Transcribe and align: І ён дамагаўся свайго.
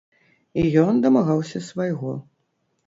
І 0.61 0.63
ён 0.85 1.03
дамагаўся 1.05 1.63
свайго. 1.71 2.17